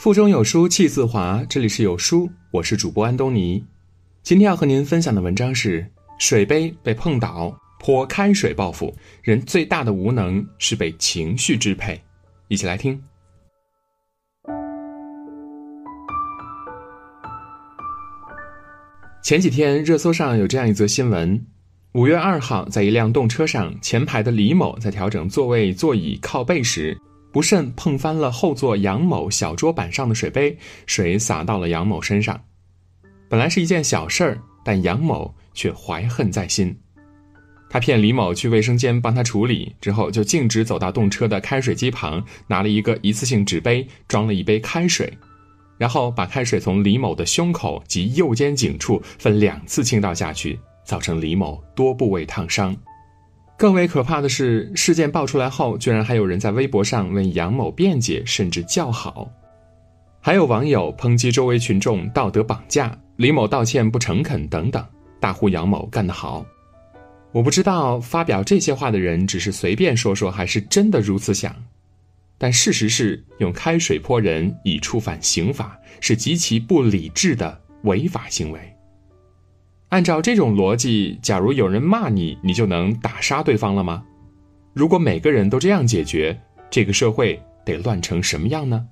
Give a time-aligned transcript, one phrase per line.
[0.00, 3.62] 腹中有书气自华，这里是有书，我是主播安东尼。
[4.22, 5.86] 今天要和您分享的文章是：
[6.18, 8.96] 水杯被碰倒，泼开水报复。
[9.20, 12.00] 人最大的无能是被情绪支配。
[12.48, 12.98] 一起来听。
[19.22, 21.44] 前几天热搜上有这样一则新闻：
[21.92, 26.98] 五月二号，在一辆动车上，前排的李某在调整座位座椅靠背时。
[27.32, 32.40] 不慎碰翻了后座杨某小桌板上的水杯，水洒到了杨某身上。
[33.28, 36.76] 本来是一件小事儿，但杨某却怀恨在心。
[37.72, 45.16] 他骗李某去卫生间帮他处理，之后就径直走到动车的开水机旁，拿了一个一次性纸杯装了一杯开水，
[45.78, 52.76] 然后把开水从李某的胸口及右肩颈处分两次倾倒下去，造成李某多部位烫伤。
[53.60, 59.30] 更为可怕的是，事件爆出来后，居然还有人在微博上为杨某辩解，甚至叫好。
[60.18, 64.82] 还有网友抨击周围群众道德绑架，李某道歉不诚恳等等，
[65.20, 66.42] 大呼杨某干得好。
[67.32, 71.54] 我不知道发表这些话的人只是随便说说，还是真的如此想。
[72.38, 78.58] 但事实是，用开水泼人已触犯刑法，是极其不理智的违法行为。
[79.90, 84.04] 按照这种逻辑，假如有人骂你，你就能打杀对方了吗？
[84.72, 88.86] 如果每个人都这样解决，这个社会得乱成什么样呢？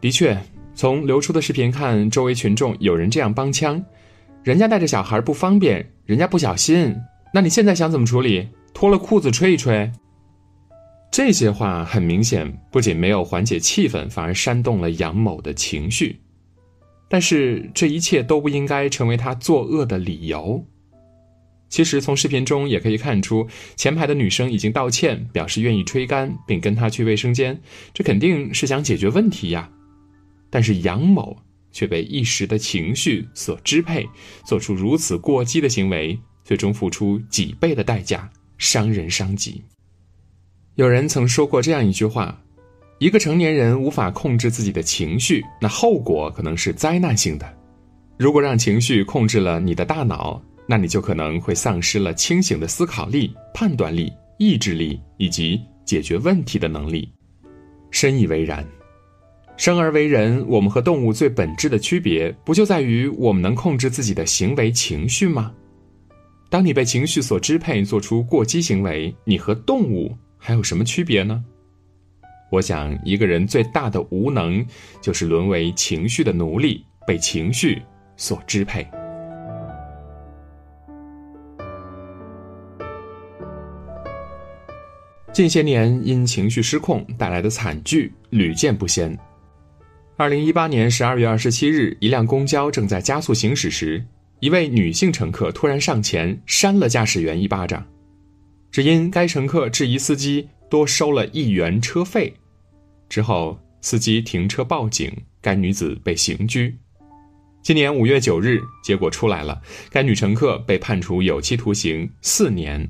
[0.00, 0.38] 的确，
[0.76, 3.84] 从流出的视频看，周围群众有人这样帮腔：
[4.44, 6.94] 人家带着小孩不方便，人家不小心。
[7.34, 8.48] 那你现在想怎么处理？
[8.72, 9.90] 脱了裤子吹一吹？
[11.10, 16.20] 这些话很明显，不仅没有缓解气氛，反而煽动了杨某的情绪。
[17.08, 20.64] 但是这一切都不应该成为他作恶的理由。
[21.68, 27.60] 其实从视频中也可以看出，前排的女生已经道歉，表示愿意吹干，并跟他去卫生间，
[27.92, 29.68] 这肯定是想解决问题呀。
[30.48, 31.36] 但是杨某
[31.72, 34.06] 却被一时的情绪所支配，
[34.46, 39.62] 做出如此过激的行为，最终付出几倍的代价，伤人伤己。
[40.76, 42.42] 有人曾说过这样一句话。
[42.98, 47.46] 一个成年人无法控制自己的情绪，那后果可能是灾难性的。
[48.16, 57.12] 如果让情绪控制了你的大脑，那你就可能会丧失了清醒的思考力、判断力、意志力以及解决问题的能力。
[57.90, 58.66] 深以为然。
[59.58, 65.52] 生而为人，我们和动物最本质的区别，不就在于我们能控制自己的行为情绪吗？
[66.48, 71.44] 当你被情绪所支配，做出过激行为，你和动物还有什么区别呢？
[72.50, 74.64] 我想，一个人最大的无能，
[75.00, 77.82] 就是沦为情绪的奴隶，被情绪
[78.16, 78.86] 所支配。
[85.32, 89.18] 近些年因情绪失控带来的惨剧屡见不鲜。
[90.16, 94.02] 二零一八年十二月二十七日，一辆公交正在加速行驶时，
[94.40, 97.84] 一位女性乘客突然上前扇了驾驶员一巴掌，
[98.70, 100.48] 只因该乘客质疑司机。
[100.68, 102.34] 多收了一元车费，
[103.08, 106.76] 之后司机停车报警，该女子被刑拘。
[107.62, 109.60] 今年五月九日，结果出来了，
[109.90, 112.88] 该女乘客被判处有期徒刑四年。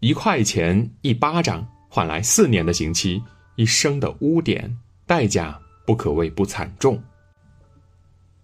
[0.00, 3.22] 一块钱一巴掌换来四年的刑期，
[3.54, 7.00] 一生的污点，代价不可谓不惨重。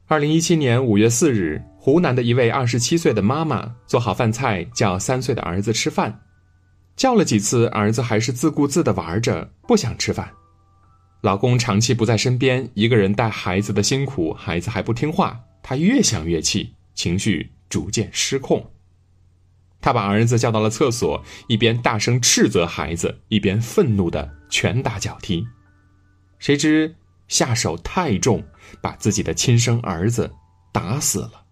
[0.06, 6.20] 二零一七年五月四日，湖南的一位二十七岁的妈妈做好饭菜，叫三岁的儿子吃饭。
[6.98, 10.30] 叫了几次，儿子还是自顾自的玩着，不想吃饭。
[11.20, 18.72] 老公长期不在身边，一个人带孩子的辛苦，孩子还不听话，她越想越气，情绪逐渐失控。
[19.80, 25.46] 她把儿子叫到了厕所，一边大声斥责孩子，一边愤怒的拳打脚踢。
[26.40, 26.96] 谁知
[27.28, 28.44] 下手太重，
[28.80, 30.32] 把自己的亲生儿子
[30.72, 31.44] 打死了。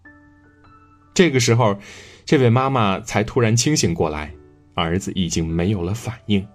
[1.13, 1.79] 这个时候，
[2.25, 4.33] 这位妈妈才突然清醒过来。
[4.77, 6.47] 儿子已经没有了反应。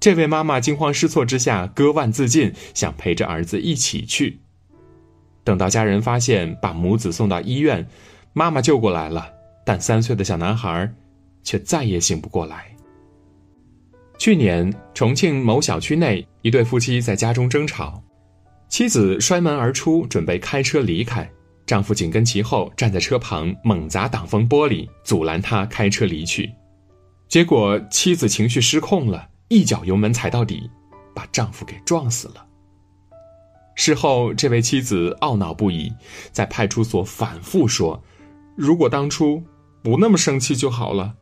[0.00, 4.40] 这位妈妈惊慌失措之下割腕自尽，想陪着儿子一起去。
[5.44, 7.86] 等到家人发现，把母子送到医院，
[8.32, 9.32] 妈妈救过来了，
[9.64, 10.92] 但三岁的小男孩
[11.42, 12.66] 却再也醒不过来。
[14.18, 18.02] 去年，重庆某小区内，一对夫妻在家中争吵，
[18.68, 21.30] 妻子摔门而出，准备开车离开，
[21.66, 26.52] 丈夫紧跟其后，站在车旁猛砸挡风玻璃，阻拦他开车离去。
[27.34, 30.70] 结果妻子情绪失控了，一脚油门踩到底，
[31.12, 32.46] 把丈夫给撞死了。
[33.74, 35.92] 事后，这位妻子懊恼不已，
[36.30, 38.00] 在派出所反复说
[38.56, 39.42] ：“如果当初
[39.82, 41.12] 不那么生气就好了。”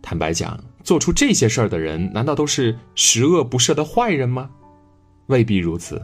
[0.00, 4.48] 坦白讲，做出这些事儿的人，难道都是十恶不赦的坏人吗？
[5.26, 6.00] 未必如此。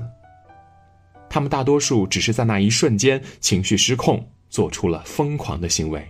[1.31, 6.05] 他们大多数只是在那一瞬间情绪失控，做出了疯狂的行为。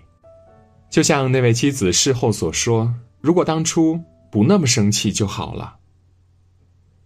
[0.93, 3.99] 就像那位妻子事后所说：“如果当初
[4.31, 5.77] 不那么生气就好了。”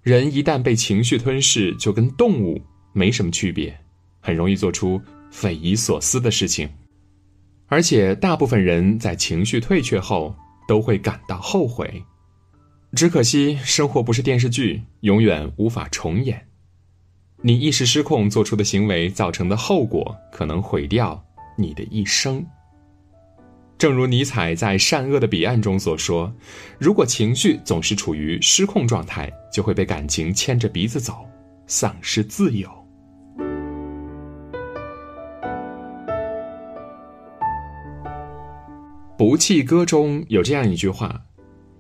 [0.02, 2.60] 人一旦被情绪吞噬，就跟动物
[2.92, 3.78] 没什么区别，
[4.20, 5.00] 很容易做出
[5.30, 6.68] 匪夷所思的事情。
[7.68, 10.34] 而且，大部分人在情绪退却后
[10.66, 12.02] 都会感到后悔。
[12.92, 16.48] 只可惜，生活不是电视剧，永远无法重演。
[17.40, 21.24] 你一时失控做出的行为造成的后果，可能毁掉
[21.56, 22.44] 你的一生。
[23.78, 26.34] 正如尼采在《善恶的彼岸》中所说
[26.81, 31.26] ：“如果情绪总是处于失控状态，就会被感情牵着鼻子走，
[31.67, 32.70] 丧失自由。”
[39.19, 41.20] 《不弃歌》中有这样一句话：“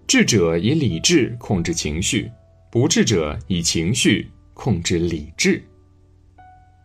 [0.06, 2.30] 智者以理智控制情绪，
[2.70, 5.62] 不智者以情绪控制理智。”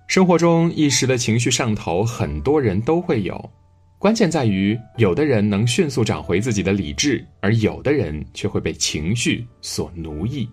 [0.08, 3.52] 生活中一时的情绪上头，很多人都会有，
[4.01, 10.50] 关键在于有的人能迅速找回自己的理智，而有的人却会被情绪所奴役。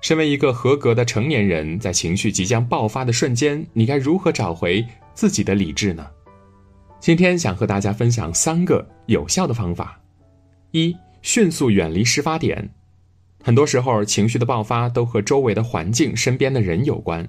[0.00, 6.06] 身为一个合格的成年人，在情绪即将爆发的瞬间，你该如何找回自己的理智呢？
[7.00, 10.00] 今天想和大家分享三个有效的方法：
[10.70, 12.70] 一、迅速远离事发点。
[13.42, 17.28] 很多时候，情绪的爆发都和周围的环境、身边的人有关。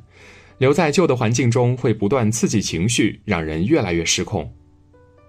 [0.59, 4.53] 留在旧的环境中，会不断刺激情绪，让人越来越失控。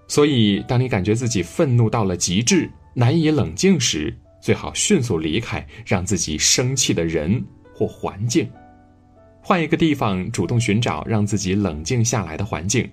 [0.09, 7.45] 所以，当你感觉自己愤怒到了极致，难以冷静时，最好迅速离开让自己生气的人
[7.75, 8.49] 或环境，
[9.43, 12.89] 换一个地方，主动寻找让自己冷静下来的环境。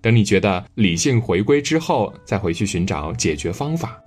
[0.00, 4.00] 等你觉得理性回归之后，再回去寻找解决方法。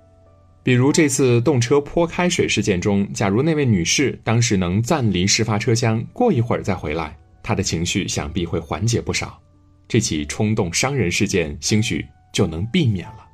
[0.62, 9.40] 比如这次动车泼开水事件中，假如那位女士当时能暂离事发车厢，过一会儿再回来，她的情绪想必会缓解不少。
[9.86, 13.26] 这起冲动伤人事件兴许就能避免了。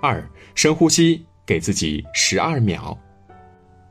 [0.00, 2.98] 二，深呼吸，给自己十二秒。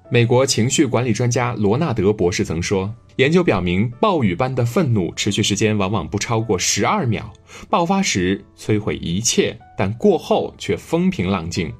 [0.09, 2.93] 美国情绪管理专家罗纳德博士曾说。
[3.17, 7.31] 研究表明，暴雨般的愤怒持续时间往往不超过十二秒，
[7.69, 11.71] 爆发时摧毁一切，但过后却风平浪静。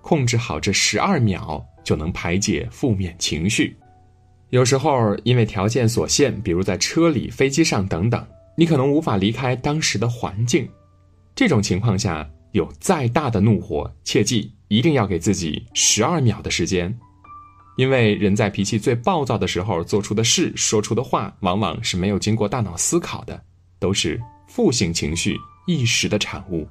[0.00, 3.76] 控制好这十二秒，就能排解负面情绪。
[4.50, 8.24] 有时候因为条件所限，比如在车里、飞机上等等，
[8.56, 10.66] 你可能无法离开当时的环境。
[11.40, 16.94] 这种情况下，有再大的怒火，切记一定要给自己十二秒的时间。
[17.78, 23.42] 因为人在脾气最暴躁的时候做出的事、说出的话，往往是没有经过大脑思考的，
[23.78, 25.34] 都是负性情绪
[25.66, 26.68] 一时的产物。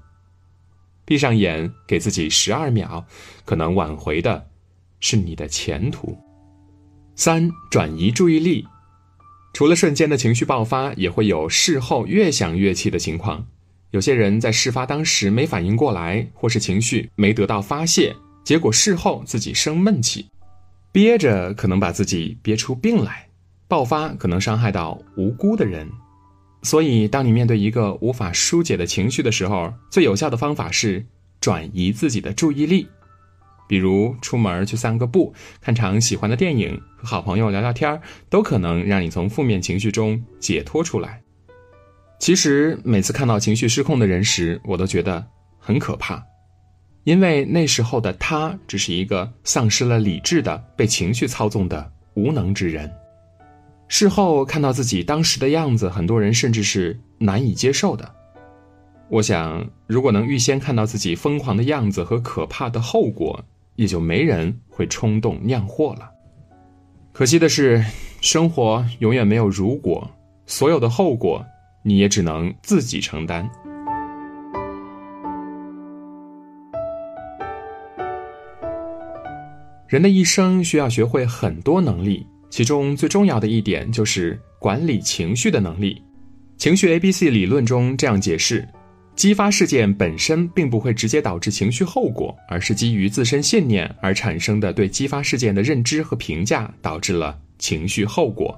[1.04, 3.04] 闭上眼，给自己十二秒，
[3.46, 4.50] 可能挽回的，
[5.00, 6.16] 是你的前途。
[7.16, 8.68] 三、转移注意力，
[9.52, 13.48] 除了瞬间的情绪爆发，也会有事后越想越气的情况。
[13.92, 20.28] 有些人在事发当时没反应过来，或是情绪没得到发泄，结果事后自己生闷气。
[20.92, 23.28] 憋着可能把自己憋出病来，
[23.68, 25.88] 爆发可能伤害到无辜的人，
[26.64, 31.06] 所以当你面对一个无法疏解的情绪的时候，最有效的方法是
[31.40, 32.88] 转移自己的注意力，
[33.68, 41.22] 比如出门去散个步、看场喜欢的电影、和好朋友聊聊天都可能让你从负面情绪中解脱出来。
[42.20, 45.26] 其实每次看到情绪失控的人时，我都觉得
[45.58, 46.22] 很可怕。
[47.06, 52.92] 因为那时候的他只是一个丧失了理智的、被情绪操纵的无能之人。
[53.88, 58.14] 事后看到自己当时的样子，很多人甚至是难以接受的。
[59.10, 63.44] 我想，如果能预先看到自己疯狂的样子和可怕的后果，
[63.76, 66.12] 也就没人会冲动酿祸了。
[67.14, 67.84] 可惜的是，
[68.22, 70.08] 生活永远没有如果，
[70.46, 71.44] 所有的后果
[71.90, 73.50] 你也只能自己承担。
[79.88, 86.00] 人的一生需要学会很多能力，其中最重要的一点就是管理情绪的能力。
[86.58, 88.68] 情绪 A B C 理论中这样解释：
[89.16, 98.56] 激发事件本身并不会直接导致情绪后果，而是基于自身信念而产生的对激发事件的认知和评价导致了情绪后果。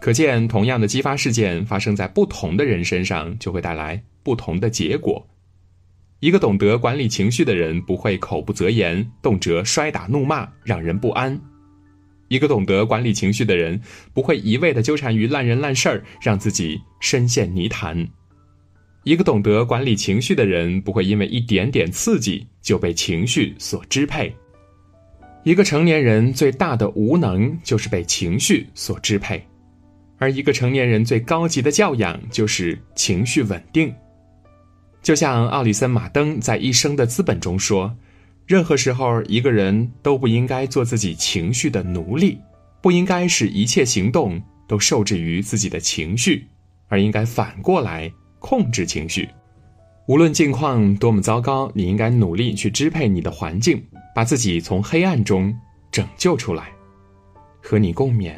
[0.00, 5.26] 可见，同样的激发事件发生在不同的人身上，就会带来不同的结果。
[6.20, 11.38] 一个懂得管理情绪的人，不会口不择言，动辄摔打怒骂，让人不安；
[12.28, 13.80] 一个懂得管理情绪的人，
[14.14, 18.06] 不会一味的纠缠于烂人烂事儿，让自己深陷泥潭；
[19.04, 24.30] 一个懂得管理情绪的人，不会因为一点点刺激就被情绪所支配；
[25.44, 29.46] 一个成年人最大的无能就是被情绪所支配，
[30.18, 33.94] 而一个成年人最高级的教养就是情绪稳定。
[35.02, 37.96] 就像奥里森·马登在《一生的资本》中说
[38.46, 42.38] ：“任何时候，一个人都不应该做自己情绪的奴隶，
[42.80, 46.46] 不应该使一切行动都受制于自己的情绪，
[46.88, 49.28] 而应该反过来控制情绪。
[50.08, 53.82] 无论境况多么糟糕，你应该努力去支配你的环境。”
[54.16, 55.54] 把自己从黑暗中
[55.92, 56.72] 拯救出来，
[57.62, 58.34] 和你共勉。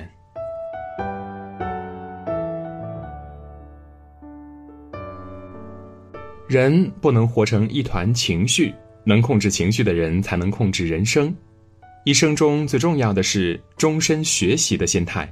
[6.49, 8.73] 人不能活成一团情绪，
[9.05, 11.33] 能控制情绪的人才能控制人生。
[12.07, 15.31] 一生中最重要的是终身学习的心态。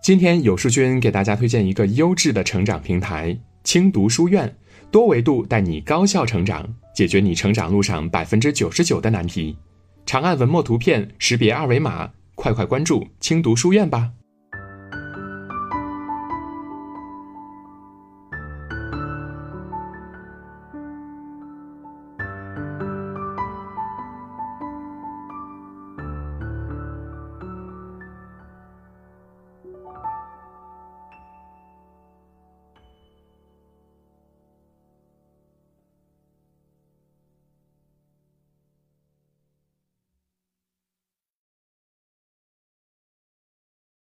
[0.00, 4.56] 今天有书君给大家推荐一个优质的成长平台——轻读书院，
[4.92, 6.64] 多维度带你高效成长。
[6.94, 9.56] 解决你成长路上百分之九十九的难题，
[10.06, 14.08] 长按文末图片识别二维码，快快关注轻读书院吧。